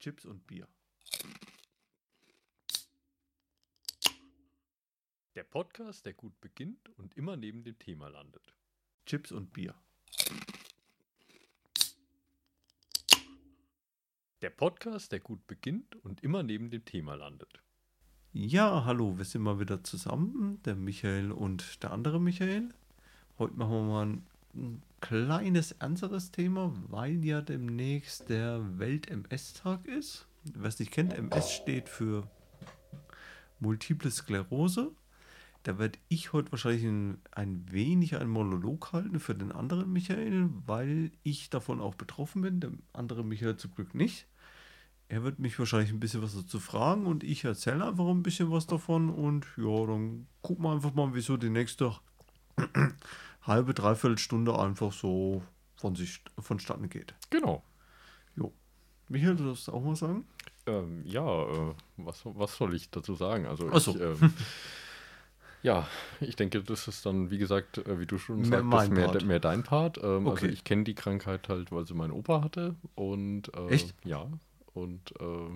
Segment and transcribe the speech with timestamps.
[0.00, 0.66] Chips und Bier.
[5.34, 8.54] Der Podcast, der gut beginnt und immer neben dem Thema landet.
[9.04, 9.74] Chips und Bier.
[14.40, 17.60] Der Podcast, der gut beginnt und immer neben dem Thema landet.
[18.32, 22.72] Ja, hallo, wir sind mal wieder zusammen, der Michael und der andere Michael.
[23.38, 30.26] Heute machen wir mal ein, ein kleines, ernsteres Thema, weil ja demnächst der Welt-MS-Tag ist.
[30.44, 32.28] Wer es nicht kennt, MS steht für
[33.60, 34.92] Multiple Sklerose.
[35.62, 40.48] Da werde ich heute wahrscheinlich ein, ein wenig einen Monolog halten für den anderen Michael,
[40.66, 42.60] weil ich davon auch betroffen bin.
[42.60, 44.26] Der andere Michael zum Glück nicht.
[45.08, 48.50] Er wird mich wahrscheinlich ein bisschen was dazu fragen und ich erzähle einfach ein bisschen
[48.50, 51.92] was davon und ja, dann gucken wir einfach mal, wieso die nächste
[53.42, 55.42] halbe, dreiviertel Stunde einfach so
[55.76, 57.14] von sich vonstatten geht.
[57.30, 57.62] Genau.
[58.36, 58.52] Jo.
[59.08, 60.24] Michael, du darfst auch mal sagen?
[60.66, 63.46] Ähm, ja, äh, was, was soll ich dazu sagen?
[63.46, 63.92] Also, Ach so.
[63.94, 64.34] ich, ähm,
[65.62, 65.86] ja,
[66.20, 69.24] ich denke, das ist dann, wie gesagt, äh, wie du schon Mehr sagtest, mehr, Part.
[69.24, 69.98] mehr dein Part.
[69.98, 70.42] Ähm, Okay.
[70.44, 72.76] Also ich kenne die Krankheit halt, weil sie mein Opa hatte.
[72.94, 73.94] Und äh, Echt?
[74.04, 74.26] ja,
[74.74, 75.48] und äh,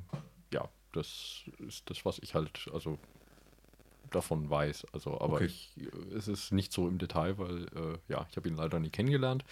[0.52, 2.98] ja, das ist das, was ich halt, also
[4.14, 4.86] davon weiß.
[4.92, 5.46] Also, aber Okay.
[5.46, 8.78] ich, äh, es ist nicht so im Detail, weil äh, ja, ich habe ihn leider
[8.80, 9.44] nie kennengelernt.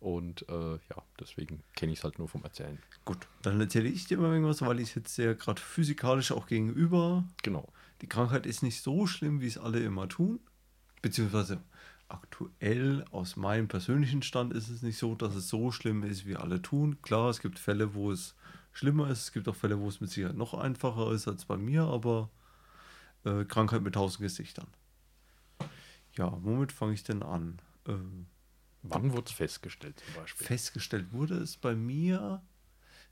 [0.00, 2.78] Und äh, ja, deswegen kenne ich es halt nur vom Erzählen.
[3.04, 7.24] Gut, dann erzähle ich dir mal irgendwas, weil ich jetzt ja gerade physikalisch auch gegenüber.
[7.42, 7.66] Genau.
[8.00, 10.38] Die Krankheit ist nicht so schlimm, wie es alle immer tun.
[11.02, 11.60] Beziehungsweise
[12.08, 16.36] aktuell aus meinem persönlichen Stand ist es nicht so, dass es so schlimm ist, wie
[16.36, 17.02] alle tun.
[17.02, 18.34] Klar, es gibt Fälle, wo es
[18.72, 19.22] schlimmer ist.
[19.22, 22.30] Es gibt auch Fälle, wo es mit Sicherheit noch einfacher ist als bei mir, aber
[23.28, 24.66] äh, Krankheit mit tausend Gesichtern.
[26.16, 27.60] Ja, womit fange ich denn an?
[27.86, 27.92] Äh,
[28.82, 30.46] Wann wurde es festgestellt zum Beispiel?
[30.46, 32.42] Festgestellt wurde es bei mir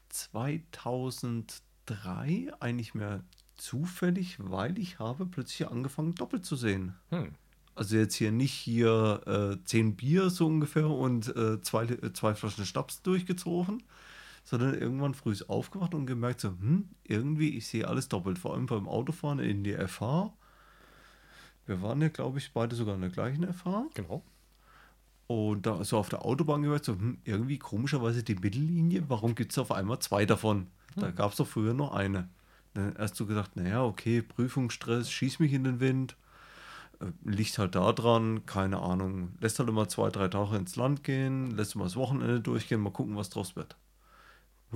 [0.08, 3.24] 2003 eigentlich mehr
[3.56, 6.94] zufällig, weil ich habe plötzlich angefangen doppelt zu sehen.
[7.10, 7.34] Hm.
[7.74, 12.34] Also jetzt hier nicht hier äh, zehn Bier so ungefähr und äh, zwei, äh, zwei
[12.34, 13.82] Flaschen Schnaps durchgezogen,
[14.46, 18.66] sondern irgendwann früh aufgewacht und gemerkt so, hm, irgendwie, ich sehe alles doppelt, vor allem
[18.66, 20.32] beim Autofahren in die FH.
[21.66, 23.86] Wir waren ja, glaube ich, beide sogar in der gleichen FH.
[23.94, 24.22] Genau.
[25.26, 29.50] Und da so auf der Autobahn gemerkt, so, hm, irgendwie komischerweise die Mittellinie, warum gibt
[29.50, 30.68] es auf einmal zwei davon?
[30.94, 32.28] Da gab es doch früher nur eine.
[32.72, 36.16] Dann erst so gedacht, naja, okay, Prüfungsstress, schieß mich in den Wind,
[37.00, 39.32] äh, liegt halt da dran, keine Ahnung.
[39.40, 42.92] Lässt halt immer zwei, drei Tage ins Land gehen, lässt mal das Wochenende durchgehen, mal
[42.92, 43.76] gucken, was draus wird.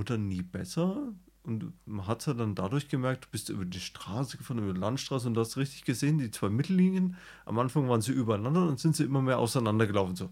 [0.00, 1.12] Wurde dann nie besser
[1.42, 4.72] und man hat es ja dann dadurch gemerkt, du bist über die Straße gefahren, über
[4.72, 8.66] die Landstraße und du hast richtig gesehen, die zwei Mittellinien, am Anfang waren sie übereinander
[8.66, 10.16] und sind sie immer mehr auseinandergelaufen.
[10.16, 10.30] So,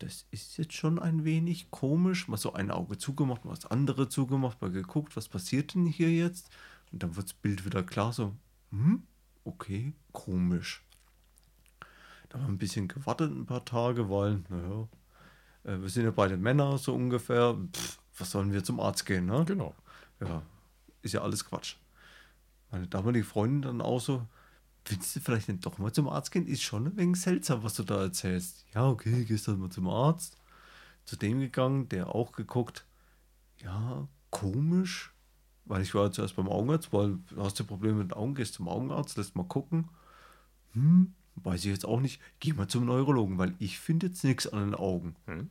[0.00, 2.26] das ist jetzt schon ein wenig komisch.
[2.26, 6.10] Mal so ein Auge zugemacht, mal das andere zugemacht, mal geguckt, was passiert denn hier
[6.12, 6.50] jetzt?
[6.90, 8.34] Und dann wird das Bild wieder klar, so,
[8.72, 9.04] hm,
[9.44, 10.84] okay, komisch.
[12.28, 14.88] Da haben wir ein bisschen gewartet, ein paar Tage, weil, naja,
[15.62, 17.56] äh, wir sind ja beide Männer, so ungefähr.
[17.72, 19.44] Pff, was sollen wir zum Arzt gehen, ne?
[19.46, 19.74] Genau.
[20.20, 20.42] Ja,
[21.02, 21.76] ist ja alles Quatsch.
[22.70, 24.26] Meine damalige Freundin dann auch so,
[24.86, 26.46] willst du vielleicht nicht doch mal zum Arzt gehen?
[26.46, 28.64] Ist schon ein wenig seltsam, was du da erzählst.
[28.74, 30.36] Ja, okay, gehst dann mal zum Arzt.
[31.04, 32.84] Zu dem gegangen, der auch geguckt,
[33.62, 35.12] ja, komisch.
[35.64, 38.34] Weil ich war ja zuerst beim Augenarzt, weil du hast du Probleme mit den Augen,
[38.34, 39.88] gehst zum Augenarzt, lässt mal gucken.
[40.72, 42.20] Hm, weiß ich jetzt auch nicht.
[42.38, 45.16] Geh mal zum Neurologen, weil ich finde jetzt nichts an den Augen.
[45.26, 45.50] Hm.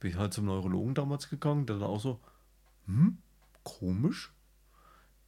[0.00, 2.20] Bin ich halt zum Neurologen damals gegangen, der dann auch so,
[2.86, 3.18] hm,
[3.64, 4.32] komisch.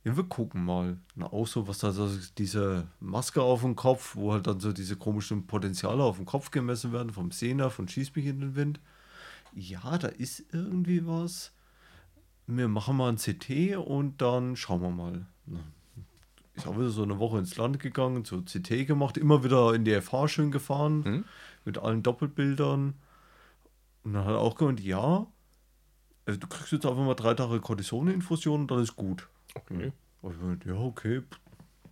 [0.05, 0.99] Ja, wir gucken mal.
[1.15, 2.09] Na, auch so, was da so
[2.39, 6.51] diese Maske auf dem Kopf, wo halt dann so diese komischen Potenziale auf dem Kopf
[6.51, 8.81] gemessen werden, vom Sehner, von Schieß mich in den Wind.
[9.55, 11.53] Ja, da ist irgendwie was.
[12.47, 15.27] Wir machen mal ein CT und dann schauen wir mal.
[15.47, 15.59] Na,
[16.57, 19.85] Ich habe wieder so eine Woche ins Land gegangen, so CT gemacht, immer wieder in
[19.85, 21.25] die FH schön gefahren, Hm?
[21.67, 22.95] mit allen Doppelbildern.
[24.05, 25.27] Und dann hat er auch gemeint, ja,
[26.27, 29.29] also du kriegst jetzt einfach mal drei Tage Cortisoninfusion und dann ist gut.
[29.55, 29.93] Okay.
[30.23, 31.23] Und ich meinte, ja, okay,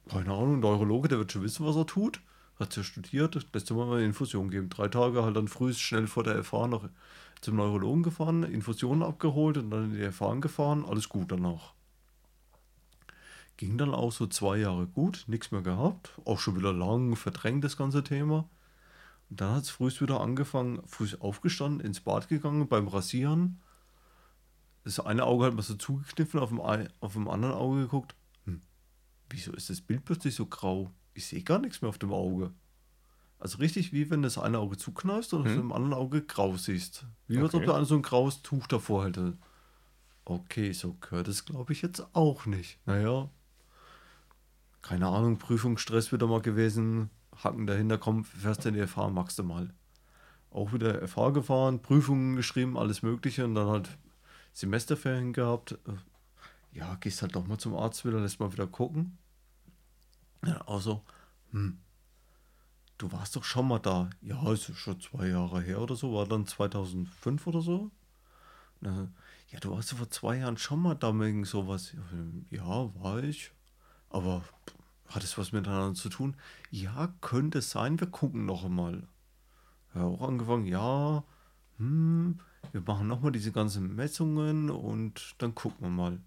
[0.09, 2.21] keine Ahnung, ein Neurologe, der wird schon wissen, was er tut.
[2.59, 4.69] Hat ja studiert, lässt mal eine Infusion geben.
[4.69, 6.89] Drei Tage halt dann früh schnell vor der FH noch
[7.41, 11.75] zum Neurologen gefahren, Infusionen abgeholt und dann in die FH gefahren, alles gut danach.
[13.57, 17.65] Ging dann auch so zwei Jahre gut, nichts mehr gehabt, auch schon wieder lang verdrängt
[17.65, 18.49] das ganze Thema.
[19.31, 23.61] Und dann hat es früh wieder angefangen, früh aufgestanden, ins Bad gegangen, beim Rasieren.
[24.85, 28.15] Das eine Auge hat man so zugekniffen, auf dem, auf dem anderen Auge geguckt.
[28.45, 28.63] Hm,
[29.29, 30.91] wieso ist das Bild plötzlich so grau?
[31.13, 32.53] Ich sehe gar nichts mehr auf dem Auge.
[33.39, 35.57] Also richtig wie wenn das eine Auge zukneifst und Hm.
[35.57, 37.05] dem anderen Auge grau siehst.
[37.27, 37.73] Wie als ob Okay.
[37.73, 39.37] einer so ein graues Tuch davor hätte.
[40.25, 42.79] okay, so gehört es, glaube ich, jetzt auch nicht.
[42.87, 43.29] Naja,
[44.83, 47.11] keine Ahnung, Prüfungsstress wieder mal gewesen,
[47.43, 49.73] Hacken dahinter, komm, fährst du in die FH, magst du mal.
[50.51, 53.99] Auch wieder FH gefahren, Prüfungen geschrieben, alles Mögliche und dann halt
[54.53, 55.79] Semesterferien gehabt.
[56.73, 59.19] Ja, gehst halt doch mal zum Arzt wieder, lässt mal wieder gucken.
[60.45, 61.03] Ja, also,
[61.51, 61.79] hm,
[62.97, 64.11] du warst doch schon mal da.
[64.21, 67.91] Ja, ist schon zwei Jahre her oder so, war dann 2005 oder so.
[68.81, 69.09] Ja,
[69.61, 71.95] du warst vor zwei Jahren schon mal da wegen sowas.
[72.51, 73.53] Ja, war ich.
[74.11, 74.43] Aber
[75.09, 76.37] hat es was miteinander zu tun?
[76.71, 79.07] Ja, könnte sein, wir gucken noch einmal.
[79.95, 81.25] Ja, auch angefangen, ja,
[81.79, 82.39] hm,
[82.73, 86.21] wir machen nochmal diese ganzen Messungen und dann gucken wir mal.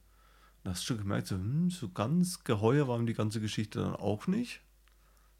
[0.63, 3.95] Dann hast du gemerkt, so, hm, so ganz geheuer war ihm die ganze Geschichte dann
[3.95, 4.62] auch nicht.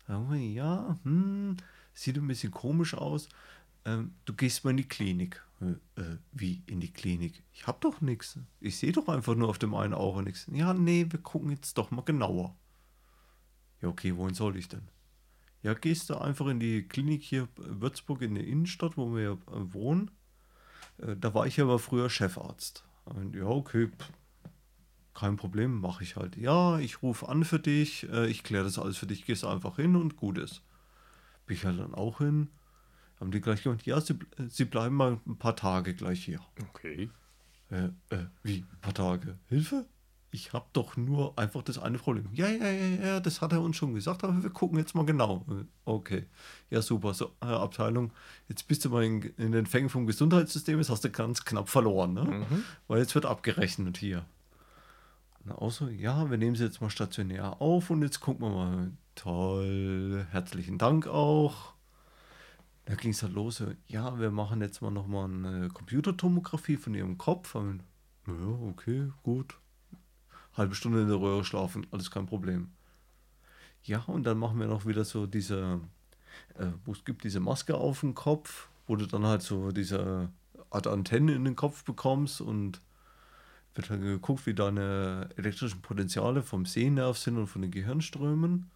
[0.08, 1.58] Ja, hm,
[1.94, 3.30] sieht ein bisschen komisch aus.
[3.86, 5.42] Ähm, du gehst mal in die Klinik.
[5.62, 7.44] Äh, äh, wie in die Klinik?
[7.54, 8.38] Ich hab doch nichts.
[8.60, 10.48] Ich sehe doch einfach nur auf dem einen Auge nichts.
[10.52, 12.56] Ja, nee, wir gucken jetzt doch mal genauer.
[13.81, 14.88] Ja, okay, wohin soll ich denn?
[15.63, 19.31] Ja, gehst du einfach in die Klinik hier in Würzburg in der Innenstadt, wo wir
[19.31, 19.38] äh,
[19.74, 20.12] wohnen.
[20.98, 22.83] Äh, da war ich aber früher Chefarzt.
[23.06, 23.89] Und ja, okay,
[25.13, 26.36] kein Problem, mache ich halt.
[26.38, 29.75] Ja, ich rufe an für dich, äh, ich kläre das alles für dich, gehst einfach
[29.75, 30.63] hin und gut ist.
[31.45, 32.50] Bin ich halt dann auch hin.
[33.19, 34.18] Haben die gleich gesagt, ja, sie,
[34.48, 36.39] sie bleiben mal ein paar Tage gleich hier.
[36.69, 37.12] Okay.
[37.69, 39.38] Äh, äh, wie, ein paar Tage?
[39.48, 39.86] Hilfe?
[40.33, 42.30] Ich habe doch nur einfach das eine Problem.
[42.31, 45.06] Ja, ja, ja, ja, das hat er uns schon gesagt, aber wir gucken jetzt mal
[45.06, 45.45] genau.
[45.83, 46.25] Okay,
[46.69, 47.13] ja, super.
[47.13, 48.12] So, äh, Abteilung,
[48.48, 51.68] jetzt bist du mal in, in den Fängen vom Gesundheitssystem, jetzt hast du ganz knapp
[51.68, 52.24] verloren, ne?
[52.24, 52.63] Mhm.
[52.88, 54.25] Weil jetzt wird abgerechnet hier.
[55.44, 58.51] Und auch so, ja, wir nehmen sie jetzt mal stationär auf und jetzt gucken wir
[58.51, 58.92] mal.
[59.16, 61.74] Toll, herzlichen Dank auch.
[62.86, 67.18] Da ging es halt los, ja, wir machen jetzt mal nochmal eine Computertomographie von ihrem
[67.18, 67.54] Kopf.
[67.56, 69.57] Ja, okay, gut
[70.53, 72.69] halbe Stunde in der Röhre schlafen, alles kein Problem.
[73.83, 75.80] Ja, und dann machen wir noch wieder so diese,
[76.56, 80.30] äh, wo es gibt diese Maske auf dem Kopf, wo du dann halt so diese
[80.69, 82.81] Art Antenne in den Kopf bekommst und
[83.74, 88.69] wird dann geguckt, wie deine elektrischen Potenziale vom Sehnerv sind und von den Gehirnströmen.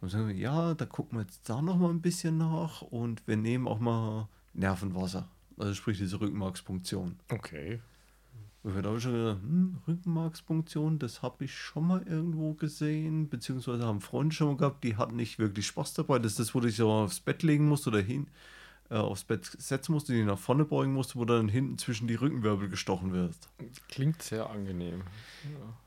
[0.00, 3.26] Dann sagen wir, ja, da gucken wir jetzt da noch mal ein bisschen nach und
[3.26, 5.28] wir nehmen auch mal Nervenwasser.
[5.58, 7.16] Also sprich diese Rückenmarkspunktion.
[7.30, 7.80] Okay.
[8.62, 13.28] Und da habe ich schon gedacht, hm, Rückenmarkspunktion, das habe ich schon mal irgendwo gesehen,
[13.28, 16.18] beziehungsweise haben Freunde schon mal gehabt, die hatten nicht wirklich Spaß dabei.
[16.18, 18.26] Das ist das, wo du dich so aufs Bett legen musst oder hin,
[18.90, 22.16] äh, aufs Bett setzen musst, die nach vorne beugen musst, wo dann hinten zwischen die
[22.16, 23.48] Rückenwirbel gestochen wirst.
[23.88, 25.04] Klingt sehr angenehm.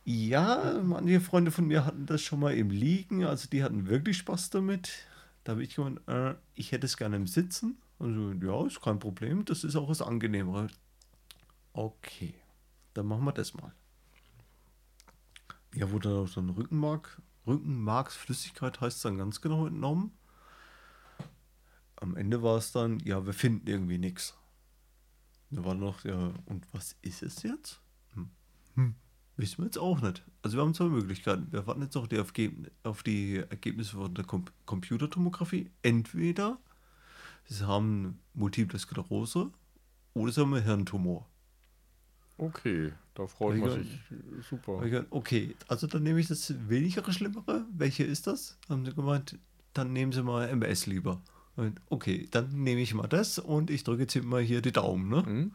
[0.06, 0.74] Ja.
[0.74, 4.18] ja, manche Freunde von mir hatten das schon mal im Liegen, also die hatten wirklich
[4.18, 4.90] Spaß damit.
[5.44, 7.78] Da habe ich gemeint, äh, ich hätte es gerne im Sitzen.
[8.00, 10.72] Also, ja, ist kein Problem, das ist auch was Angenehmeres.
[11.74, 12.34] Okay.
[12.94, 13.74] Dann machen wir das mal.
[15.76, 20.12] Ja, wurde auch so ein Rückenmark, Rückenmarksflüssigkeit heißt es dann ganz genau entnommen.
[21.96, 24.38] Am Ende war es dann, ja, wir finden irgendwie nichts.
[25.50, 27.82] Da war noch, ja, und was ist es jetzt?
[28.14, 28.30] Hm.
[28.76, 28.96] Hm.
[29.36, 30.24] Wissen wir jetzt auch nicht.
[30.42, 31.52] Also wir haben zwei Möglichkeiten.
[31.52, 32.34] Wir warten jetzt noch die auf,
[32.84, 35.72] auf die Ergebnisse von der Com Computertomographie.
[35.82, 36.60] Entweder
[37.46, 39.52] sie haben Multiple Sklerose
[40.14, 41.28] oder sie haben einen Hirntumor.
[42.44, 44.00] Okay, da freut man sich.
[44.50, 45.06] Super.
[45.12, 47.66] Okay, also dann nehme ich das weniger Schlimmere.
[47.72, 48.58] Welche ist das?
[48.68, 49.40] Haben sie gemeint,
[49.74, 51.22] dann nehmen Sie mal MS lieber.
[51.90, 55.08] Okay, dann nehme ich mal das und ich drücke jetzt mal hier die Daumen.
[55.08, 55.24] Ne?
[55.26, 55.52] Mhm.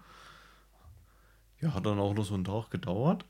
[1.60, 3.26] Ja, hat dann auch noch so einen Tag gedauert.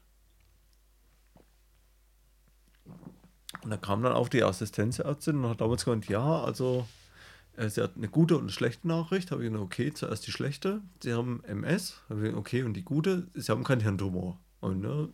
[3.62, 6.86] Und da kam dann auch die Assistenzärztin und hat damals gemeint, ja, also
[7.66, 9.30] sie hat eine gute und eine schlechte Nachricht.
[9.30, 10.80] Habe ich gesagt, okay, zuerst die schlechte.
[11.02, 12.00] Sie haben MS.
[12.08, 14.38] Habe ich gesagt, okay, und die gute, sie haben keinen Hirntumor.
[14.60, 15.08] Und ne,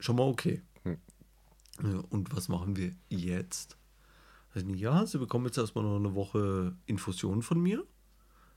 [0.00, 0.62] schon mal okay.
[0.82, 2.04] Hm.
[2.10, 3.76] Und was machen wir jetzt?
[4.54, 7.84] Also, ja, sie bekommen jetzt erstmal noch eine Woche Infusion von mir.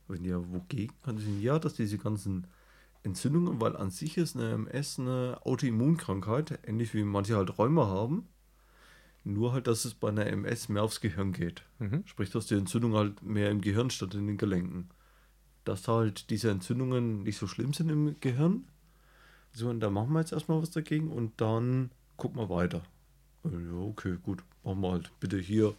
[0.07, 0.95] Wenn ja, wogegen?
[1.03, 2.47] Kann ich ja, dass diese ganzen
[3.03, 8.27] Entzündungen, weil an sich ist eine MS eine Autoimmunkrankheit, ähnlich wie manche halt Rheuma haben.
[9.23, 11.63] Nur halt, dass es bei einer MS mehr aufs Gehirn geht.
[11.79, 12.03] Mhm.
[12.05, 14.89] Sprich, dass die Entzündung halt mehr im Gehirn statt in den Gelenken.
[15.65, 18.67] Dass halt diese Entzündungen nicht so schlimm sind im Gehirn.
[19.51, 22.83] So, und da machen wir jetzt erstmal was dagegen und dann gucken wir weiter.
[23.43, 24.43] Ja, okay, gut.
[24.63, 25.75] Machen wir halt bitte hier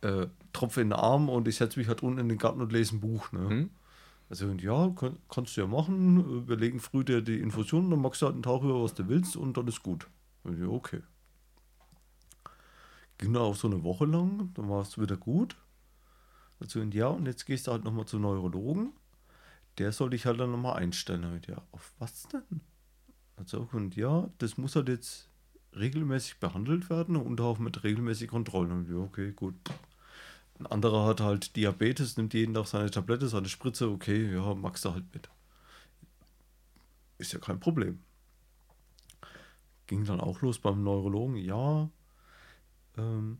[0.00, 2.72] äh, Tropfen in den Arm und ich setze mich halt unten in den Garten und
[2.72, 3.30] lese ein Buch.
[3.32, 3.40] Ne?
[3.40, 3.70] Mhm.
[4.28, 6.48] Also, ja, kann, kannst du ja machen.
[6.48, 9.08] Wir legen früh dir die Infusion, dann magst du halt einen Tag über, was du
[9.08, 10.08] willst und dann ist gut.
[10.44, 11.02] Ja, okay
[13.18, 15.56] ging dann auch so eine Woche lang, dann war es wieder gut.
[16.60, 18.92] Also, und ja, und jetzt gehst du halt nochmal zum Neurologen.
[19.78, 21.22] Der soll dich halt dann nochmal einstellen.
[21.22, 22.60] Damit, ja, auf was denn?
[23.36, 25.28] Also, und ja, das muss halt jetzt
[25.76, 28.72] regelmäßig behandelt werden und auch mit regelmäßigen Kontrollen.
[28.72, 29.54] Und ja, okay, gut.
[30.58, 34.84] Ein anderer hat halt Diabetes, nimmt jeden Tag seine Tablette, seine Spritze, okay, ja, magst
[34.84, 35.28] du halt mit.
[37.18, 38.00] Ist ja kein Problem.
[39.86, 41.88] Ging dann auch los beim Neurologen, ja.
[42.98, 43.38] Ähm,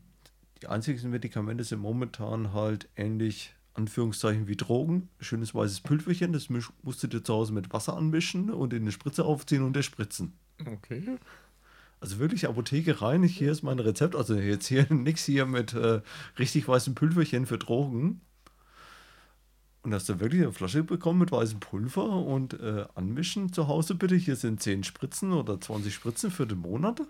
[0.61, 5.09] die einzigen Medikamente sind momentan halt ähnlich, Anführungszeichen, wie Drogen.
[5.19, 8.83] Schönes weißes Pülverchen, das misch, musst du dir zu Hause mit Wasser anmischen und in
[8.83, 10.33] eine Spritze aufziehen und erspritzen.
[10.65, 11.17] Okay.
[12.01, 14.15] Also wirklich Apotheke rein, hier ist mein Rezept.
[14.15, 16.01] Also jetzt hier nichts hier mit äh,
[16.37, 18.21] richtig weißem Pülverchen für Drogen.
[19.81, 23.95] Und hast du wirklich eine Flasche bekommen mit weißem Pulver und äh, anmischen zu Hause
[23.95, 24.15] bitte.
[24.15, 27.01] Hier sind 10 Spritzen oder 20 Spritzen für den Monat.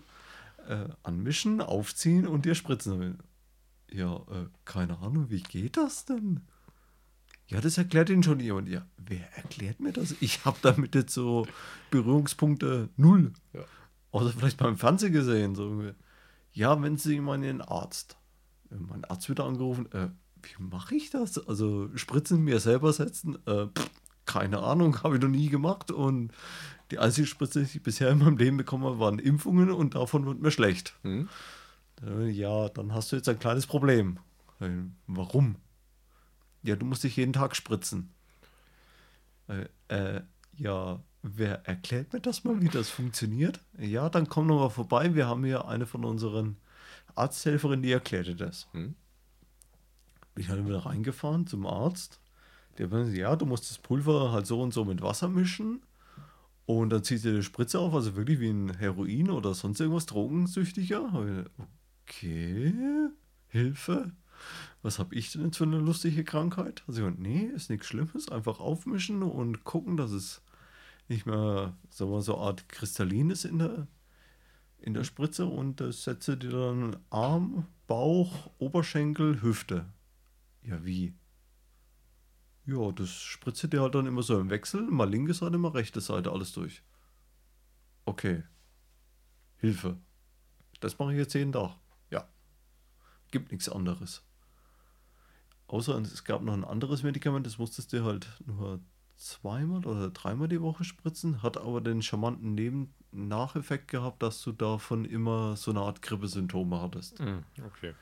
[0.68, 3.18] Äh, anmischen, aufziehen und dir spritzen.
[3.90, 6.40] Ja, äh, keine Ahnung, wie geht das denn?
[7.48, 8.68] Ja, das erklärt Ihnen schon jemand.
[8.68, 10.14] Ja, wer erklärt mir das?
[10.20, 11.48] Ich habe damit jetzt so
[11.90, 13.32] Berührungspunkte null.
[13.52, 13.62] Ja.
[14.12, 15.56] Außer vielleicht beim Fernsehen gesehen.
[15.56, 15.82] So.
[16.52, 18.16] Ja, wenn Sie mal den Arzt.
[18.70, 19.90] Äh, Mein Arzt wieder angerufen.
[19.92, 20.08] Äh,
[20.42, 21.44] wie mache ich das?
[21.48, 23.36] Also Spritzen mir selber setzen?
[23.46, 23.90] Äh, pff,
[24.26, 25.90] keine Ahnung, habe ich noch nie gemacht.
[25.90, 26.32] Und
[26.90, 30.26] die einzige Spritze, die ich bisher in meinem Leben bekommen habe, waren Impfungen und davon
[30.26, 30.94] wird mir schlecht.
[31.02, 31.28] Hm?
[32.04, 34.18] Äh, Ja, dann hast du jetzt ein kleines Problem.
[35.06, 35.56] Warum?
[36.62, 38.12] Ja, du musst dich jeden Tag spritzen.
[39.48, 40.20] Äh, äh,
[40.56, 43.60] ja, wer erklärt mir das mal, wie das funktioniert?
[43.78, 45.14] Ja, dann komm noch mal vorbei.
[45.14, 46.56] Wir haben hier eine von unseren
[47.14, 48.68] Arzthelferinnen, die erklärt dir das.
[48.72, 48.94] Hm?
[50.34, 52.20] Bin ich halt wieder reingefahren zum Arzt.
[52.78, 55.82] Der meinte, ja, du musst das Pulver halt so und so mit Wasser mischen.
[56.78, 60.06] Und dann zieht er die Spritze auf, also wirklich wie ein Heroin oder sonst irgendwas
[60.06, 61.44] Drogensüchtiger.
[62.04, 62.72] Okay,
[63.48, 64.12] Hilfe.
[64.82, 66.82] Was habe ich denn jetzt für eine lustige Krankheit?
[66.86, 68.28] Also, nee, ist nichts Schlimmes.
[68.30, 70.42] Einfach aufmischen und gucken, dass es
[71.08, 73.88] nicht mehr so eine Art Kristallin ist in der,
[74.78, 75.46] in der Spritze.
[75.46, 79.92] Und das setze dir dann Arm, Bauch, Oberschenkel, Hüfte.
[80.62, 81.14] Ja, wie?
[82.70, 86.00] Ja, das spritze dir halt dann immer so im Wechsel, mal linke Seite, mal rechte
[86.00, 86.84] Seite, alles durch.
[88.04, 88.44] Okay.
[89.56, 89.98] Hilfe.
[90.78, 91.76] Das mache ich jetzt jeden Tag.
[92.10, 92.28] Ja.
[93.32, 94.24] Gibt nichts anderes.
[95.66, 98.80] Außer es gab noch ein anderes Medikament, das musstest du halt nur
[99.16, 105.04] zweimal oder dreimal die Woche spritzen, hat aber den charmanten Neben-Nacheffekt gehabt, dass du davon
[105.04, 107.18] immer so eine Art Grippesymptome hattest.
[107.18, 107.94] Hm, okay.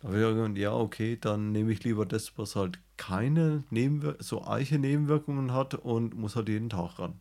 [0.00, 4.16] Da habe ich irgendwann, ja, okay, dann nehme ich lieber das, was halt keine Nebenwir
[4.20, 7.14] so eiche Nebenwirkungen hat und muss halt jeden Tag ran.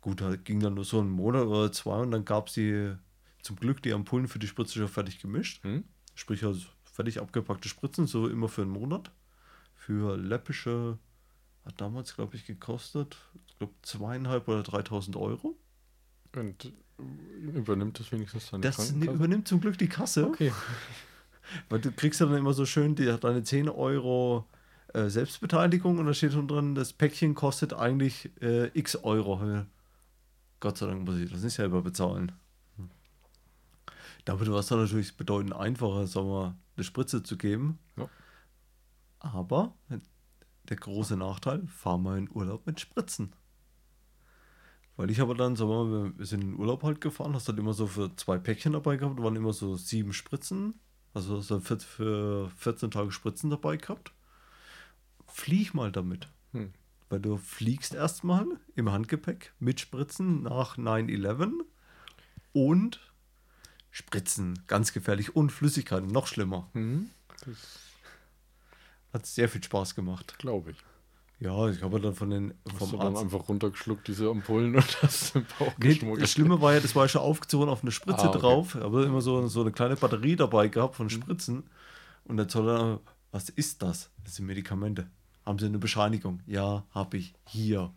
[0.00, 2.94] Gut, da ging dann nur so ein Monat oder zwei und dann gab es die
[3.42, 5.64] zum Glück die Ampullen für die Spritze schon fertig gemischt.
[5.64, 5.84] Hm?
[6.14, 9.10] Sprich, also fertig abgepackte Spritzen, so immer für einen Monat.
[9.74, 10.98] Für läppische,
[11.64, 15.56] hat damals, glaube ich, gekostet, ich glaube, zweieinhalb oder 3000 Euro.
[16.34, 16.72] Und
[17.54, 19.14] übernimmt das wenigstens deine Das Krankenkasse?
[19.16, 20.26] übernimmt zum Glück die Kasse.
[20.26, 20.52] Okay.
[21.68, 24.46] Weil du kriegst ja dann immer so schön, die hat deine 10 Euro
[24.94, 29.44] äh, Selbstbeteiligung und da steht schon drin, das Päckchen kostet eigentlich äh, x Euro.
[29.44, 29.66] Ja.
[30.60, 32.32] Gott sei Dank muss ich das nicht selber bezahlen.
[34.24, 37.78] Damit war es dann natürlich bedeutend einfacher, sagen wir, eine Spritze zu geben.
[37.96, 38.08] Ja.
[39.20, 39.74] Aber
[40.68, 43.32] der große Nachteil, fahr mal in Urlaub mit Spritzen.
[44.96, 47.48] Weil ich habe dann, sagen wir mal, wir sind in den Urlaub halt gefahren, hast
[47.48, 50.74] halt immer so für zwei Päckchen dabei gehabt, waren immer so sieben Spritzen,
[51.14, 54.12] also hast du für, für 14 Tage Spritzen dabei gehabt.
[55.26, 56.28] Flieg mal damit.
[56.52, 56.72] Hm.
[57.08, 61.52] Weil du fliegst erstmal im Handgepäck mit Spritzen nach 9-11
[62.52, 63.00] und
[63.90, 66.68] Spritzen, ganz gefährlich und Flüssigkeiten, noch schlimmer.
[66.72, 67.10] Hm?
[67.44, 67.56] Das
[69.12, 70.38] Hat sehr viel Spaß gemacht.
[70.38, 70.78] glaube ich.
[71.40, 75.02] Ja, ich habe dann von den Hast vom du dann einfach runtergeschluckt, diese Ampullen, und
[75.02, 76.22] hast im Bauch Nee, geschmuggelt.
[76.22, 78.38] das Schlimme war ja, das war ja schon aufgezogen auf eine Spritze Ah, okay.
[78.40, 78.74] drauf.
[78.76, 81.64] Aber immer so, so eine kleine Batterie dabei gehabt von Spritzen.
[82.24, 84.10] Und der Zoller, was ist das?
[84.24, 85.06] Das sind Medikamente.
[85.46, 86.40] Haben Sie eine Bescheinigung?
[86.46, 87.34] Ja, habe ich.
[87.46, 87.92] Hier.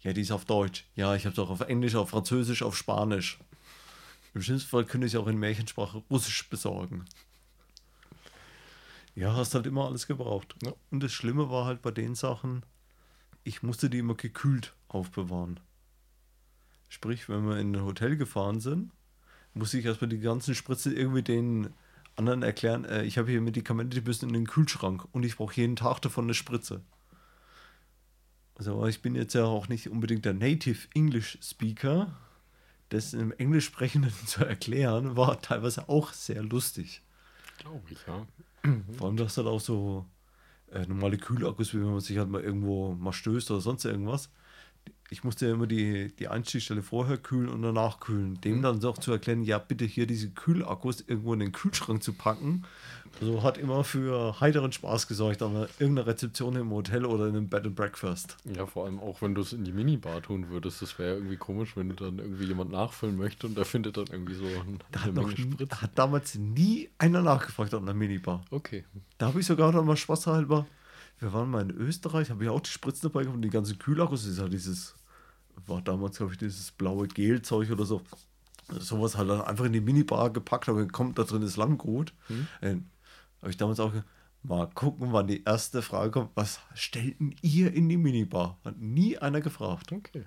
[0.00, 0.84] Ja, die ist auf Deutsch.
[0.96, 3.38] Ja, ich habe es auch auf Englisch, auf Französisch, auf Spanisch.
[4.34, 7.04] Im schlimmsten Fall könnte ich auch in Märchensprache Russisch besorgen.
[9.14, 10.56] Ja, hast halt immer alles gebraucht.
[10.62, 10.72] Ja.
[10.90, 12.64] Und das Schlimme war halt bei den Sachen,
[13.44, 15.60] ich musste die immer gekühlt aufbewahren.
[16.88, 18.90] Sprich, wenn wir in ein Hotel gefahren sind,
[19.52, 21.72] musste ich erstmal die ganzen Spritze irgendwie den
[22.16, 25.54] anderen erklären, äh, ich habe hier Medikamente, die müssen in den Kühlschrank und ich brauche
[25.56, 26.82] jeden Tag davon eine Spritze.
[28.56, 32.16] Also ich bin jetzt ja auch nicht unbedingt der Native English Speaker.
[32.90, 37.02] Das im Englisch sprechenden zu erklären, war teilweise auch sehr lustig.
[37.58, 38.26] Glaube ich, ja.
[38.96, 40.06] Vor allem, dass dann auch so
[40.72, 44.30] äh, normale Kühlakkus, wie wenn man sich halt mal irgendwo mal stößt oder sonst irgendwas.
[45.10, 48.40] Ich musste ja immer die, die Einstichstelle vorher kühlen und danach kühlen.
[48.40, 48.62] Dem Mhm.
[48.62, 52.64] dann doch zu erklären, ja, bitte hier diese Kühlakkus irgendwo in den Kühlschrank zu packen.
[53.20, 57.36] Also hat immer für heiteren Spaß gesorgt an einer- irgendeiner Rezeption im Hotel oder in
[57.36, 58.38] einem Bed and Breakfast.
[58.56, 60.82] Ja, vor allem auch, wenn du es in die Minibar tun würdest.
[60.82, 64.06] Das wäre irgendwie komisch, wenn du dann irgendwie jemand nachfüllen möchte und der findet dann
[64.10, 65.76] irgendwie so ein, Da eine Menge Spritz.
[65.76, 68.44] hat damals nie einer nachgefragt an der Minibar.
[68.50, 68.84] Okay.
[69.18, 70.66] Da habe ich sogar noch mal spaßhalber.
[71.20, 73.78] Wir waren mal in Österreich, habe ich auch die Spritzen dabei gehabt und die ganzen
[73.78, 74.22] Kühlakkus.
[74.24, 74.94] Das ist halt dieses,
[75.66, 78.02] war damals, glaube ich, dieses blaue Gelzeug oder so.
[78.68, 82.14] Sowas halt dann einfach in die Minibar gepackt, aber kommt da drin ist Langgut.
[82.60, 82.76] Äh,
[83.40, 84.02] habe ich damals auch ge-
[84.42, 88.58] mal gucken, wann die erste Frage kommt: Was stellten ihr in die Minibar?
[88.64, 89.92] Hat nie einer gefragt.
[89.92, 90.24] Okay.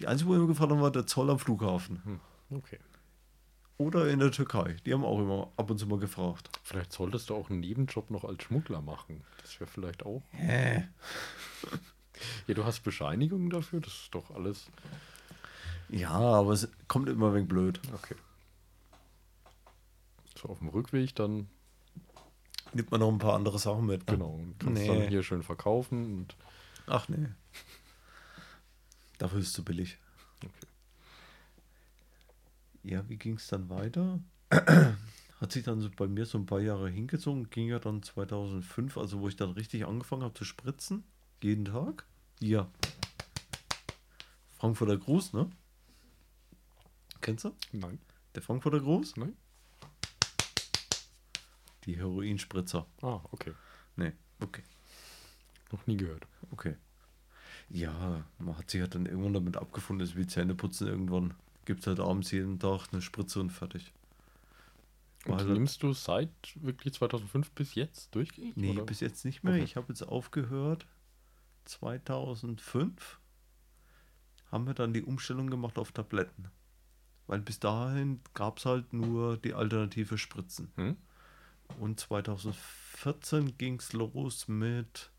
[0.00, 2.02] Die einzige, wo wir gefragt haben, war der Zoll am Flughafen.
[2.04, 2.20] Hm.
[2.50, 2.78] Okay.
[3.78, 4.76] Oder in der Türkei.
[4.86, 6.48] Die haben auch immer ab und zu mal gefragt.
[6.62, 9.22] Vielleicht solltest du auch einen Nebenjob noch als Schmuggler machen.
[9.42, 10.22] Das wäre vielleicht auch.
[10.30, 10.88] Hä?
[12.46, 14.70] Ja, du hast Bescheinigungen dafür, das ist doch alles.
[15.90, 17.78] Ja, aber es kommt immer wenig blöd.
[17.92, 18.14] Okay.
[20.40, 21.48] So auf dem Rückweg dann,
[22.72, 24.00] Nimmt man noch ein paar andere Sachen mit.
[24.06, 24.12] ne?
[24.16, 24.88] genau, und kannst Nee.
[24.88, 26.36] dann hier schön verkaufen und
[26.86, 27.28] Ach nee.
[29.18, 29.98] Dafür ist es zu billig.
[30.44, 30.66] Okay.
[32.86, 34.20] Ja, wie ging es dann weiter?
[35.40, 37.50] Hat sich dann so bei mir so ein paar Jahre hingezogen.
[37.50, 41.02] Ging ja dann 2005, also wo ich dann richtig angefangen habe zu spritzen.
[41.42, 42.06] Jeden Tag.
[42.38, 42.70] Ja.
[44.56, 45.50] Frankfurter Gruß, ne?
[47.20, 47.56] Kennst du?
[47.72, 47.98] nein,
[48.36, 49.16] Der Frankfurter Gruß?
[49.16, 49.36] nein.
[51.86, 52.86] Die Heroinspritzer.
[53.02, 53.52] Ah, okay.
[53.96, 54.62] Nee, okay.
[55.72, 56.24] Noch nie gehört.
[56.52, 56.76] Okay.
[57.68, 61.34] Ja, man hat sich halt dann irgendwann damit abgefunden, dass wie Zähneputzen irgendwann
[61.66, 63.92] gibt es halt abends jeden Tag eine Spritze und fertig.
[65.26, 68.56] Und Weil- nimmst du seit wirklich 2005 bis jetzt durchgehend?
[68.56, 68.84] Nee, oder?
[68.84, 69.54] bis jetzt nicht mehr.
[69.54, 69.64] Okay.
[69.64, 70.86] Ich habe jetzt aufgehört.
[71.64, 73.18] 2005
[74.52, 76.48] haben wir dann die Umstellung gemacht auf Tabletten.
[77.26, 80.72] Weil bis dahin gab es halt nur die alternative Spritzen.
[80.76, 80.96] Hm?
[81.80, 85.10] Und 2014 ging es los mit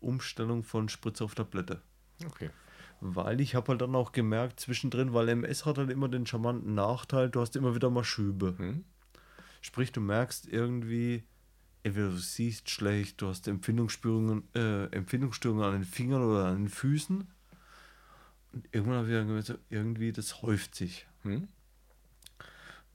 [0.00, 1.82] Umstellung von Spritze auf Tablette.
[2.24, 2.50] Okay.
[3.00, 6.74] Weil ich habe halt dann auch gemerkt, zwischendrin, weil MS hat halt immer den charmanten
[6.74, 8.54] Nachteil, du hast immer wieder mal Schübe.
[8.56, 8.84] Hm?
[9.60, 11.24] Sprich, du merkst irgendwie,
[11.82, 16.68] entweder du siehst schlecht, du hast Empfindungsstörungen, äh, Empfindungsstörungen an den Fingern oder an den
[16.68, 17.26] Füßen.
[18.52, 21.06] Und irgendwann habe ich dann gemerkt, irgendwie, das häuft sich.
[21.22, 21.48] Hm?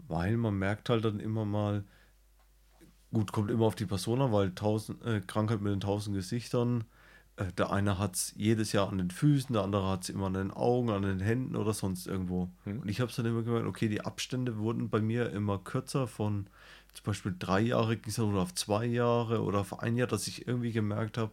[0.08, 1.84] Weil man merkt halt dann immer mal,
[3.14, 6.86] gut, kommt immer auf die Person an, weil tausend, äh, Krankheit mit den tausend Gesichtern.
[7.38, 10.28] Äh, der eine hat es jedes Jahr an den Füßen, der andere hat es immer
[10.28, 12.50] an den Augen, an den Händen oder sonst irgendwo.
[12.64, 12.80] Hm.
[12.80, 16.08] Und ich habe es dann immer gemerkt, okay, die Abstände wurden bei mir immer kürzer
[16.08, 16.48] von
[16.94, 20.28] zum Beispiel drei Jahre ging es dann auf zwei Jahre oder auf ein Jahr, dass
[20.28, 21.32] ich irgendwie gemerkt habe,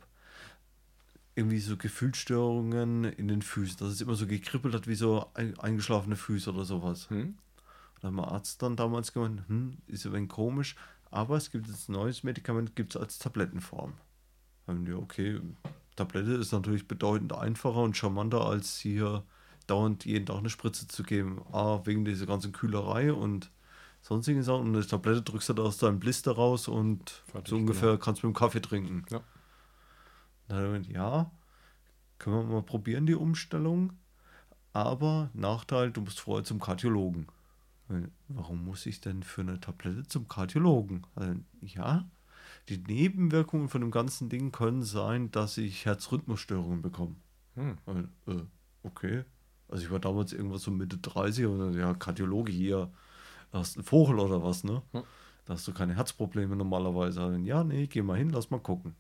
[1.34, 5.58] irgendwie so Gefühlsstörungen in den Füßen, dass es immer so gekribbelt hat wie so ein,
[5.58, 7.11] eingeschlafene Füße oder sowas.
[7.11, 7.38] Hm?
[8.00, 10.76] Da hat mein Arzt dann damals gemeint, hm, ist ein wenig komisch,
[11.11, 13.94] aber es gibt jetzt ein neues Medikament, gibt es als Tablettenform.
[14.66, 15.40] Haben wir, okay,
[15.98, 19.24] Tablette ist natürlich bedeutend einfacher und charmanter, als hier
[19.66, 21.42] dauernd jeden Tag eine Spritze zu geben.
[21.52, 23.50] A, wegen dieser ganzen Kühlerei und
[24.00, 24.68] sonstigen Sachen.
[24.68, 28.22] Und eine Tablette drückst du da aus deinem Blister raus und Fertig, so ungefähr kannst
[28.22, 29.04] du mit dem Kaffee trinken.
[29.11, 29.20] Ja.
[30.48, 31.30] Dann ja,
[32.18, 33.92] können wir mal probieren, die Umstellung.
[34.72, 37.26] Aber Nachteil, du musst vorher zum Kardiologen.
[38.28, 41.06] Warum muss ich denn für eine Tablette zum Kardiologen?
[41.14, 42.08] Also, ja,
[42.68, 47.16] die Nebenwirkungen von dem ganzen Ding können sein, dass ich Herzrhythmusstörungen bekomme.
[47.54, 47.76] Hm.
[47.87, 48.42] Weil, äh,
[48.83, 49.24] okay.
[49.68, 52.90] Also ich war damals irgendwas so Mitte 30 und dann, ja, Kardiologe hier,
[53.52, 54.83] hast einen Vogel oder was, ne?
[54.92, 55.02] Hm.
[55.44, 57.22] Da hast du keine Herzprobleme normalerweise.
[57.22, 58.94] Also, Ja, nee, geh mal hin, lass mal gucken.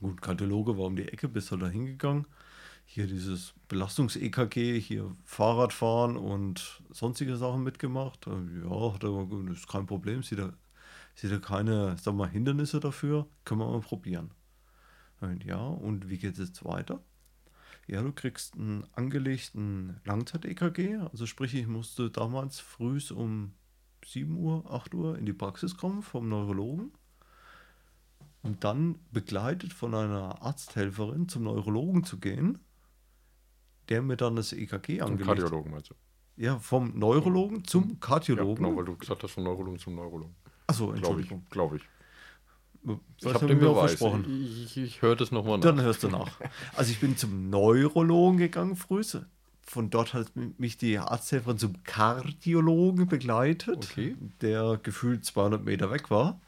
[0.00, 2.26] Gut, Kardiologe war um die Ecke, bist halt da hingegangen.
[2.84, 8.26] Hier dieses Belastungs-EKG, hier Fahrradfahren und sonstige Sachen mitgemacht.
[8.26, 8.30] Äh,
[8.64, 10.52] Ja, hat er das ist kein Problem, sieht er,
[11.14, 14.30] sieht er keine, sag mal, Hindernisse dafür, können wir mal probieren.
[15.20, 17.00] Und ja, und wie geht es jetzt weiter?
[17.86, 20.96] Ja, du kriegst einen angelegten Langzeit-EKG.
[21.12, 23.52] Also sprich, ich musste damals früh um
[24.04, 26.92] 7 Uhr, 8 Uhr in die Praxis kommen vom Neurologen.
[28.42, 32.58] Und dann begleitet von einer Arzthelferin zum Neurologen zu gehen,
[33.88, 35.94] der mir dann das EKG angelegt Kardiologen meinst du?
[36.36, 38.64] Ja, vom Neurologen zum Ja, Kardiologen.
[38.64, 40.34] genau, weil du gesagt hast, von Neurologen zum Neurologen.
[40.66, 41.02] Achso, Glaube ich.
[41.30, 41.46] Entschuldigung.
[41.50, 41.82] Glaube ich.
[43.18, 43.92] Ich Was habe den Beweis.
[43.92, 44.24] versprochen?
[44.44, 45.64] Ich, ich, ich höre das nochmal nach.
[45.64, 46.38] Dann hörst du nach.
[46.76, 49.02] Also ich bin zum Neurologen gegangen früh.
[49.62, 54.14] Von dort hat mich die Arzthelferin zum Kardiologen begleitet, Okay.
[54.42, 56.40] der gefühlt 200 Meter weg war.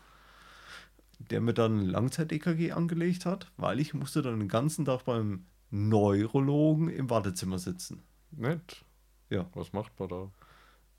[1.30, 5.46] Der mir dann ein Langzeit-EKG angelegt hat, weil ich musste dann den ganzen Tag beim
[5.70, 8.02] Neurologen im Wartezimmer sitzen.
[8.32, 8.84] Nett.
[9.30, 9.46] Ja.
[9.54, 10.30] Was macht man da?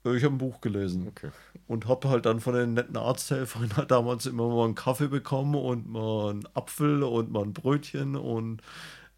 [0.04, 1.30] Ich habe ein Buch gelesen Okay.
[1.66, 5.54] und habe halt dann von den netten Arzthelfern halt damals immer mal einen Kaffee bekommen
[5.54, 8.62] und mal einen Apfel und mal ein Brötchen und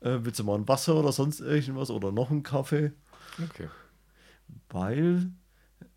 [0.01, 2.93] äh, willst du mal ein Wasser oder sonst irgendwas oder noch einen Kaffee,
[3.45, 3.69] Okay.
[4.69, 5.31] weil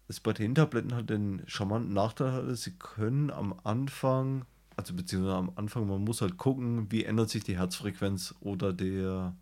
[0.08, 5.36] es bei den Tabletten halt den charmanten Nachteil hat, sie können am Anfang, also beziehungsweise
[5.38, 9.36] am Anfang, man muss halt gucken, wie ändert sich die Herzfrequenz oder der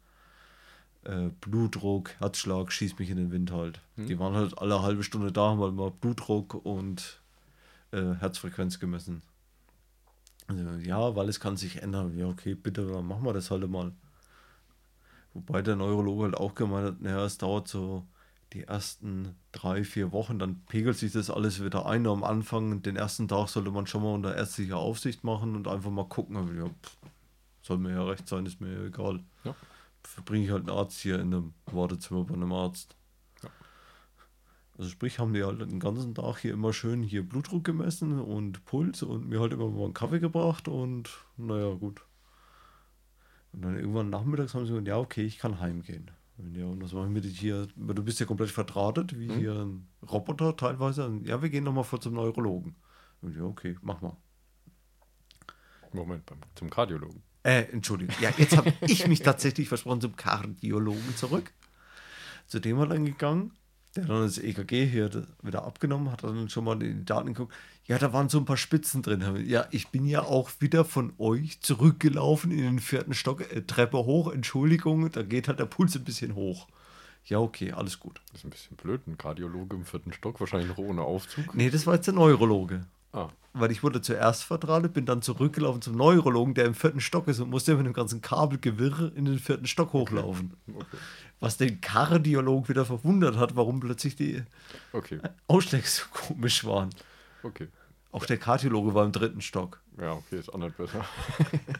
[1.04, 3.82] äh, Blutdruck, Herzschlag, schießt mich in den Wind halt.
[3.98, 7.22] Die waren halt alle halbe Stunde da, haben halt mal Blutdruck und
[7.92, 9.22] äh, Herzfrequenz gemessen.
[10.48, 12.18] Also, ja, weil es kann sich ändern.
[12.18, 13.92] Ja, okay, bitte, dann machen wir das halt mal.
[15.34, 18.06] Wobei der Neurologe halt auch gemeint hat, naja, es dauert so
[18.54, 22.06] die ersten drei, vier Wochen, dann pegelt sich das alles wieder ein.
[22.06, 25.90] Am Anfang, den ersten Tag sollte man schon mal unter ärztlicher Aufsicht machen und einfach
[25.90, 26.36] mal gucken.
[26.58, 26.98] Ja, pff,
[27.62, 29.22] soll mir ja recht sein, ist mir ja egal.
[29.46, 29.56] Ja.
[30.12, 32.97] Verbringe ich halt einen Arzt hier in einem Wartezimmer bei einem Arzt.
[33.41, 33.50] Ja.
[34.78, 38.65] Also sprich, haben die halt den ganzen Tag hier immer schön hier Blutdruck gemessen und
[38.65, 42.02] Puls und mir halt immer mal einen Kaffee gebracht und naja, gut.
[43.54, 46.12] Und dann irgendwann nachmittags haben sie gesagt, ja, okay, ich kann heimgehen.
[46.38, 47.67] Und ja, und was machen wir mit hier?
[47.76, 51.06] Du bist ja komplett verdrahtet, wie hier ein Roboter teilweise.
[51.06, 52.76] Und ja, wir gehen nochmal vor zum Neurologen.
[53.21, 54.17] Und ja, okay, mach mal.
[55.93, 57.21] Moment, beim, zum Kardiologen.
[57.44, 58.16] Äh, Entschuldigung.
[58.22, 61.52] Ja, jetzt habe ich mich tatsächlich versprochen zum Kardiologen zurück.
[62.48, 63.52] Zu dem war dann gegangen.
[63.96, 67.34] Der hat dann das EKG hier wieder abgenommen, hat dann schon mal in die Daten
[67.34, 67.54] geguckt.
[67.88, 69.46] Ja, da waren so ein paar Spitzen drin.
[69.46, 73.98] Ja, ich bin ja auch wieder von euch zurückgelaufen in den vierten Stock, äh, Treppe
[73.98, 74.32] hoch.
[74.32, 76.68] Entschuldigung, da geht halt der Puls ein bisschen hoch.
[77.26, 78.22] Ja, okay, alles gut.
[78.32, 81.54] Das ist ein bisschen blöd, ein Kardiologe im vierten Stock, wahrscheinlich noch ohne Aufzug.
[81.54, 82.86] Nee, das war jetzt der Neurologe.
[83.13, 87.28] Ah, Weil ich wurde zuerst verdrahtet, bin dann zurückgelaufen zum Neurologen, der im vierten Stock
[87.28, 90.54] ist und musste mit dem ganzen Kabelgewirr in den vierten Stock hochlaufen.
[90.74, 90.97] okay.
[91.39, 94.43] Was den Kardiologen wieder verwundert hat, warum plötzlich die
[94.93, 96.89] Okay, Ausschläge so komisch waren.
[97.43, 97.67] okay.
[98.13, 99.82] Auch der Kardiologe war im dritten Stock.
[100.00, 101.06] Ja, okay, ist auch nicht besser.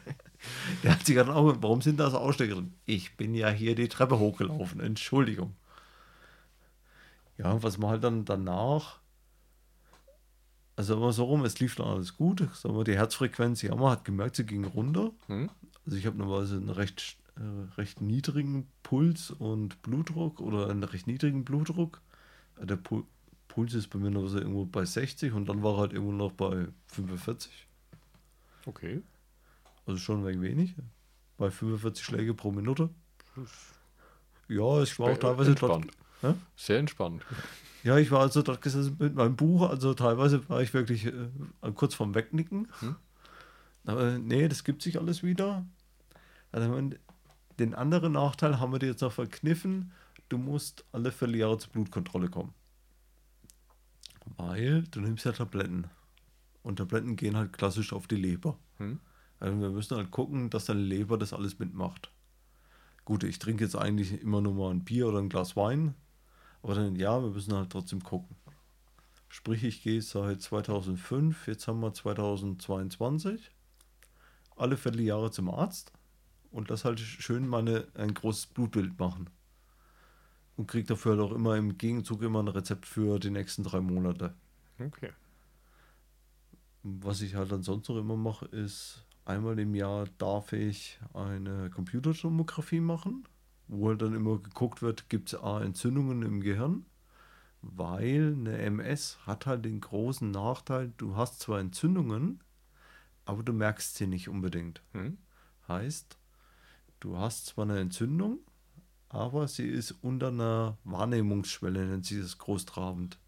[0.82, 2.74] Der hat sich dann auch, warum sind da so Ausschläge drin?
[2.86, 5.54] Ich bin ja hier die Treppe hochgelaufen, Entschuldigung.
[7.38, 8.98] Ja, was man halt dann danach,
[10.76, 12.48] also immer so rum, es lief dann alles gut.
[12.54, 15.10] Sagen wir, die Herzfrequenz, ja, man hat gemerkt, sie ging runter.
[15.26, 15.50] Hm?
[15.84, 21.06] Also ich habe normalerweise einen recht, äh, recht niedrigen Puls und Blutdruck oder einen recht
[21.06, 22.00] niedrigen Blutdruck.
[22.60, 23.04] Äh, Der Pu
[23.48, 26.32] Puls ist bei mir so irgendwo bei 60 und dann war er halt irgendwo noch
[26.32, 27.68] bei 45.
[28.64, 29.02] Okay.
[29.84, 30.74] Also schon ein wenig wenig.
[31.36, 32.88] Bei 45 Schläge pro Minute.
[34.48, 35.86] Ja, ich war auch teilweise dort.
[36.22, 36.34] Hä?
[36.56, 37.22] Sehr entspannt.
[37.82, 39.68] Ja, ich war also dort gesessen mit meinem Buch.
[39.68, 41.12] Also teilweise war ich wirklich äh,
[41.74, 42.68] kurz vorm Wegnicken.
[42.80, 42.96] Hm?
[43.84, 45.66] Aber nee, das gibt sich alles wieder.
[46.52, 46.94] Also man,
[47.58, 49.92] den anderen Nachteil haben wir dir jetzt noch verkniffen.
[50.28, 52.54] Du musst alle Vierteljahre zur Blutkontrolle kommen.
[54.36, 55.88] Weil du nimmst ja Tabletten.
[56.62, 58.56] Und Tabletten gehen halt klassisch auf die Leber.
[58.78, 59.00] Hm?
[59.40, 62.12] Also wir müssen halt gucken, dass deine Leber das alles mitmacht.
[63.04, 65.96] Gut, ich trinke jetzt eigentlich immer nur mal ein Bier oder ein Glas Wein.
[66.62, 68.36] Aber dann, ja, wir müssen halt trotzdem gucken.
[69.28, 73.50] Sprich, ich gehe seit 2005, jetzt haben wir 2022,
[74.56, 75.92] alle Vierteljahre zum Arzt
[76.50, 79.30] und das halt schön meine, ein großes Blutbild machen.
[80.56, 83.80] Und kriege dafür halt auch immer im Gegenzug immer ein Rezept für die nächsten drei
[83.80, 84.34] Monate.
[84.78, 85.12] Okay.
[86.82, 92.80] Was ich halt ansonsten noch immer mache, ist einmal im Jahr darf ich eine Computertomographie
[92.80, 93.26] machen,
[93.72, 96.84] wo halt dann immer geguckt wird, gibt es A Entzündungen im Gehirn,
[97.62, 102.40] weil eine MS hat halt den großen Nachteil, du hast zwar Entzündungen,
[103.24, 104.82] aber du merkst sie nicht unbedingt.
[104.92, 105.16] Hm?
[105.68, 106.18] Heißt,
[107.00, 108.40] du hast zwar eine Entzündung,
[109.08, 113.18] aber sie ist unter einer Wahrnehmungsschwelle, nennt sich das großtrabend.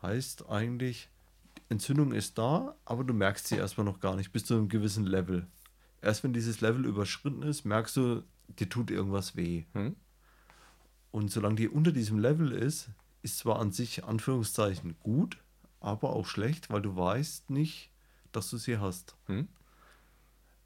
[0.00, 1.08] Heißt eigentlich,
[1.68, 5.06] Entzündung ist da, aber du merkst sie erstmal noch gar nicht bis zu einem gewissen
[5.06, 5.48] Level.
[6.02, 8.22] Erst wenn dieses Level überschritten ist, merkst du,
[8.58, 9.64] dir tut irgendwas weh.
[9.72, 9.96] Hm?
[11.10, 12.90] Und solange die unter diesem Level ist,
[13.22, 15.38] ist zwar an sich Anführungszeichen gut,
[15.80, 17.90] aber auch schlecht, weil du weißt nicht,
[18.32, 19.16] dass du sie hast.
[19.26, 19.48] Hm?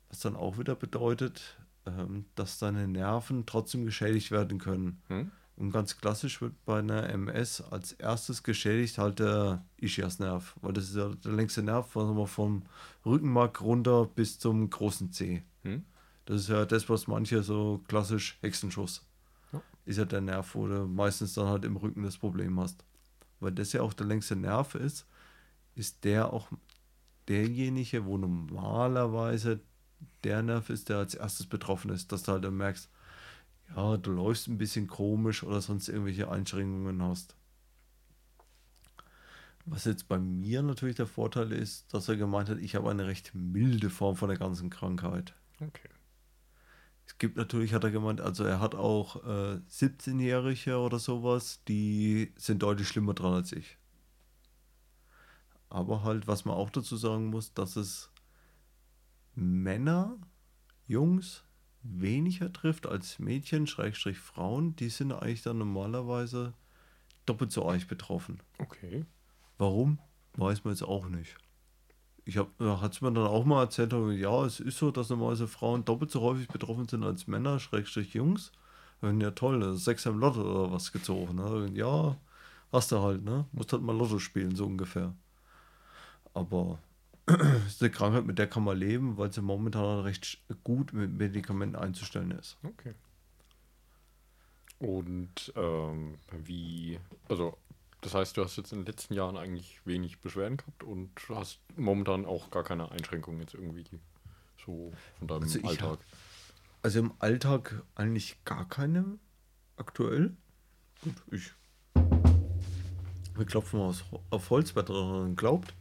[0.08, 5.02] Was dann auch wieder bedeutet, ähm, dass deine Nerven trotzdem geschädigt werden können.
[5.08, 5.30] Hm?
[5.56, 10.84] Und ganz klassisch wird bei einer MS als erstes geschädigt halt der Ischiasnerv, weil das
[10.84, 12.64] ist ja der längste Nerv wir, vom
[13.06, 15.44] Rückenmark runter bis zum großen Zeh.
[15.62, 15.84] Hm?
[16.24, 19.06] Das ist ja das, was manche so klassisch Hexenschuss.
[19.52, 19.62] Ja.
[19.84, 22.84] Ist ja der Nerv, wo du meistens dann halt im Rücken das Problem hast.
[23.40, 25.06] Weil das ja auch der längste Nerv ist,
[25.74, 26.48] ist der auch
[27.28, 29.60] derjenige, wo normalerweise
[30.22, 32.88] der Nerv ist, der als erstes betroffen ist, dass du halt dann merkst,
[33.74, 37.36] ja, du läufst ein bisschen komisch oder sonst irgendwelche Einschränkungen hast.
[39.66, 43.06] Was jetzt bei mir natürlich der Vorteil ist, dass er gemeint hat, ich habe eine
[43.06, 45.34] recht milde Form von der ganzen Krankheit.
[45.58, 45.88] Okay.
[47.06, 52.32] Es gibt natürlich, hat er gemeint, also er hat auch äh, 17-Jährige oder sowas, die
[52.36, 53.78] sind deutlich schlimmer dran als ich.
[55.68, 58.10] Aber halt, was man auch dazu sagen muss, dass es
[59.34, 60.16] Männer,
[60.86, 61.44] Jungs
[61.82, 66.54] weniger trifft als Mädchen, Schrägstrich Frauen, die sind eigentlich dann normalerweise
[67.26, 68.42] doppelt so arg betroffen.
[68.58, 69.04] Okay.
[69.58, 69.98] Warum?
[70.34, 71.36] Weiß man jetzt auch nicht.
[72.26, 75.46] Ich habe, hat es mir dann auch mal erzählt, ja, es ist so, dass normalerweise
[75.46, 78.50] Frauen doppelt so häufig betroffen sind als Männer, Schrägstrich Jungs.
[79.02, 81.34] Ja, toll, das ist sechs im Lotto oder was gezogen.
[81.34, 81.70] Ne?
[81.74, 82.16] Ja,
[82.72, 83.44] hast du halt, ne?
[83.52, 85.14] Musst halt mal Lotto spielen, so ungefähr.
[86.32, 86.78] Aber
[87.66, 91.76] ist eine Krankheit, mit der kann man leben, weil sie momentan recht gut mit Medikamenten
[91.76, 92.56] einzustellen ist.
[92.62, 92.94] Okay.
[94.78, 97.56] Und ähm, wie, also
[98.04, 101.60] das heißt, du hast jetzt in den letzten Jahren eigentlich wenig Beschwerden gehabt und hast
[101.76, 103.84] momentan auch gar keine Einschränkungen jetzt irgendwie
[104.64, 105.88] so von deinem Also Alltag.
[105.90, 106.04] hab-
[106.82, 109.18] Also im Alltag eigentlich gar keine
[109.76, 110.36] aktuell.
[111.02, 111.52] Gut, ich.
[113.36, 115.74] Wir klopfen mal aus- auf Holz, wer daran glaubt.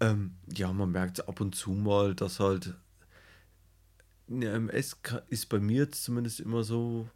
[0.00, 2.74] Ähm, ja, man merkt ab und zu mal, dass halt
[4.30, 4.96] eine MS
[5.28, 7.08] ist bei mir jetzt zumindest immer so,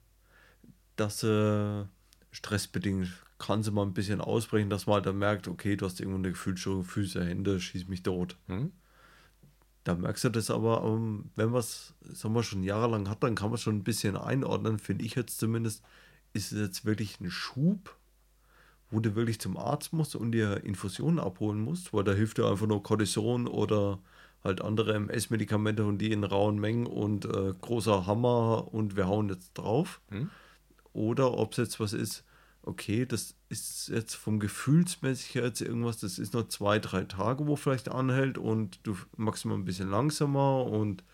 [0.97, 1.85] dass äh,
[2.33, 6.01] stressbedingt kann sie mal ein bisschen ausbrechen, dass man halt dann merkt, okay, du hast
[6.01, 8.37] irgendwo eine Gefühlsstörung, Füße, Hände, schieß mich tot.
[8.47, 8.73] Hm?
[9.83, 13.35] Da merkst du das aber, ähm, wenn man es, sagen wir, schon jahrelang hat, dann
[13.35, 15.85] kann man schon ein bisschen einordnen, finde ich jetzt zumindest.
[16.33, 17.97] Ist es jetzt wirklich ein Schub,
[18.91, 22.47] wo du wirklich zum Arzt musst und dir Infusionen abholen musst, weil da hilft dir
[22.47, 24.01] einfach nur Cortison oder
[24.43, 29.29] halt andere MS-Medikamente und die in rauen Mengen und äh, großer Hammer und wir hauen
[29.29, 30.01] jetzt drauf.
[30.11, 30.31] Hm?
[30.93, 32.25] Oder ob es jetzt was ist,
[32.67, 37.47] okay, das ist jetzt vom Gefühlsmäßig her jetzt irgendwas, das ist nur zwei, drei Tage,
[37.47, 41.05] wo vielleicht anhält und du machst mal ein bisschen langsamer und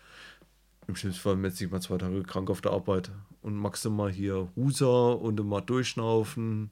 [0.87, 3.11] im schlimmsten Fall meldest dich mal zwei Tage krank auf der Arbeit
[3.41, 6.71] und machst du mal hier Huser und mal durchschnaufen,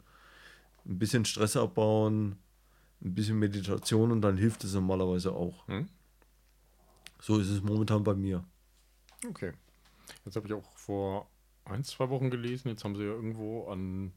[0.86, 2.38] ein bisschen Stress abbauen,
[3.02, 5.68] ein bisschen Meditation und dann hilft es normalerweise auch.
[5.68, 5.88] Hm?
[7.22, 8.44] So ist es momentan bei mir.
[9.28, 9.52] Okay.
[10.26, 11.30] Jetzt habe ich auch vor
[11.66, 14.14] ein, zwei Wochen gelesen, jetzt haben sie ja irgendwo an,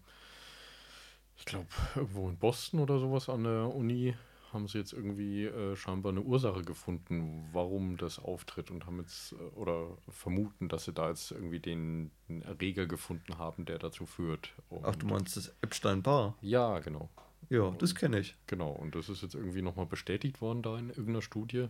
[1.37, 4.15] ich glaube, irgendwo in Boston oder sowas an der Uni,
[4.53, 9.33] haben sie jetzt irgendwie äh, scheinbar eine Ursache gefunden, warum das auftritt und haben jetzt,
[9.33, 14.07] äh, oder vermuten, dass sie da jetzt irgendwie den, den Erreger gefunden haben, der dazu
[14.07, 14.53] führt.
[14.69, 16.37] Und Ach, du meinst das Epstein-Barr?
[16.43, 17.09] Ja, genau.
[17.49, 18.37] Ja, das kenne ich.
[18.47, 21.69] Genau, und das ist jetzt irgendwie nochmal bestätigt worden da in irgendeiner Studie.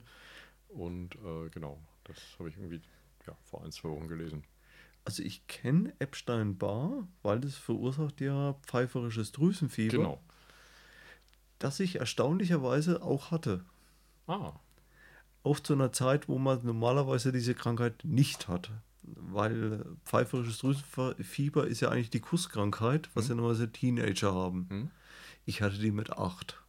[0.69, 2.81] Und äh, genau, das habe ich irgendwie
[3.27, 4.45] ja, vor ein, zwei Wochen gelesen.
[5.05, 10.21] Also ich kenne Epstein-Barr, weil das verursacht ja pfeiferisches Drüsenfieber, Genau.
[11.59, 13.65] das ich erstaunlicherweise auch hatte.
[14.27, 14.53] Ah,
[15.45, 18.71] Oft zu einer Zeit, wo man normalerweise diese Krankheit nicht hat.
[19.03, 24.67] Weil pfeiferisches Drüsenfieber ist ja eigentlich die Kusskrankheit, was ja normalerweise Teenager haben.
[24.71, 24.91] Hm.
[25.45, 26.63] Ich hatte die mit acht.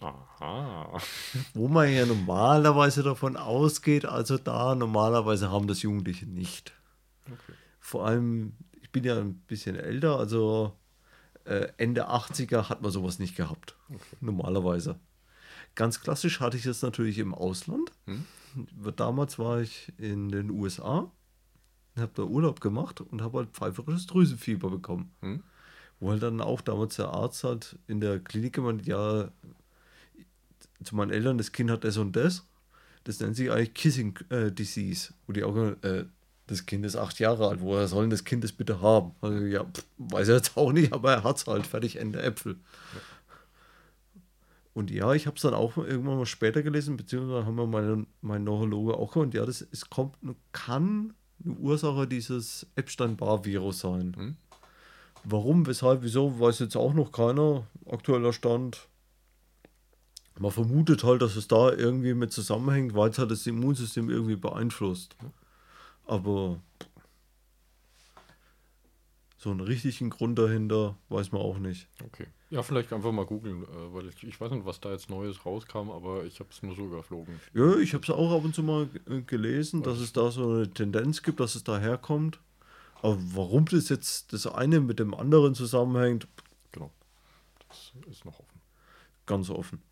[0.00, 0.98] aha.
[1.54, 6.74] Wo man ja normalerweise davon ausgeht, also da normalerweise haben das Jugendliche nicht.
[7.26, 7.54] Okay.
[7.82, 10.78] Vor allem, ich bin ja ein bisschen älter, also
[11.44, 13.76] äh, Ende 80er hat man sowas nicht gehabt.
[14.20, 15.00] Normalerweise.
[15.74, 17.90] Ganz klassisch hatte ich das natürlich im Ausland.
[18.06, 18.24] Hm?
[18.96, 21.10] Damals war ich in den USA,
[21.96, 25.10] habe da Urlaub gemacht und habe halt pfeiferisches Drüsenfieber bekommen.
[25.20, 25.42] Hm?
[25.98, 29.32] Wo halt dann auch damals der Arzt halt in der Klinik gemeint, ja,
[30.84, 32.46] zu meinen Eltern, das Kind hat das und das.
[33.02, 35.14] Das nennt sich eigentlich Kissing äh, Disease.
[35.26, 36.04] Wo die auch, äh,
[36.46, 39.12] das Kind ist acht Jahre alt, woher soll denn das Kind das bitte haben?
[39.20, 42.22] Also, ja, pff, weiß er jetzt auch nicht, aber er hat es halt, fertig, Ende
[42.22, 42.56] Äpfel.
[44.74, 48.06] Und ja, ich habe es dann auch irgendwann mal später gelesen, beziehungsweise haben wir meine,
[48.22, 50.16] mein Neurologe auch gehört, ja, das es kommt,
[50.52, 54.14] kann eine Ursache dieses Epstein-Barr-Virus sein.
[54.16, 54.36] Hm?
[55.24, 57.66] Warum, weshalb, wieso, weiß jetzt auch noch keiner.
[57.86, 58.88] Aktueller Stand.
[60.38, 64.36] Man vermutet halt, dass es da irgendwie mit zusammenhängt, weil es halt das Immunsystem irgendwie
[64.36, 65.16] beeinflusst.
[66.06, 66.60] Aber
[69.38, 71.88] so einen richtigen Grund dahinter weiß man auch nicht.
[72.04, 72.26] Okay.
[72.50, 75.44] Ja, vielleicht einfach mal googeln, äh, weil ich, ich weiß nicht, was da jetzt Neues
[75.44, 77.40] rauskam, aber ich habe es nur so überflogen.
[77.54, 80.48] Ja, ich habe es auch ab und zu mal äh, gelesen, dass es da so
[80.48, 82.40] eine Tendenz gibt, dass es daherkommt.
[83.00, 86.28] Aber warum das jetzt das eine mit dem anderen zusammenhängt,
[86.70, 86.92] Genau.
[87.68, 88.60] Das ist noch offen.
[89.26, 89.82] ganz offen.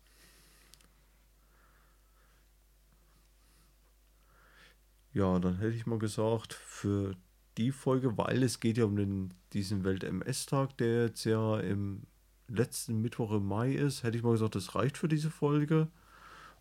[5.13, 7.15] Ja, dann hätte ich mal gesagt, für
[7.57, 12.03] die Folge, weil es geht ja um den, diesen Welt-MS-Tag, der jetzt ja im
[12.47, 14.03] letzten Mittwoch im Mai ist.
[14.03, 15.87] Hätte ich mal gesagt, das reicht für diese Folge.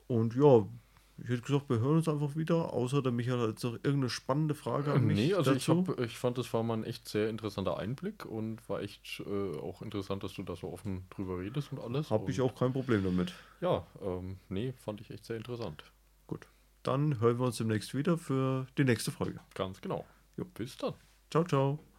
[0.08, 0.66] Und ja,
[1.22, 4.08] ich hätte gesagt, wir hören uns einfach wieder, außer der Michael hat jetzt noch irgendeine
[4.08, 5.16] spannende Frage an mich.
[5.16, 8.66] Nee, also ich, hab, ich fand, das war mal ein echt sehr interessanter Einblick und
[8.68, 12.10] war echt äh, auch interessant, dass du da so offen drüber redest und alles.
[12.10, 13.32] Habe ich auch kein Problem damit.
[13.60, 15.84] Ja, ähm, nee, fand ich echt sehr interessant.
[16.82, 19.40] Dann hören wir uns demnächst wieder für die nächste Folge.
[19.54, 20.06] Ganz genau.
[20.36, 20.44] Jo.
[20.54, 20.94] Bis dann.
[21.30, 21.89] Ciao, ciao.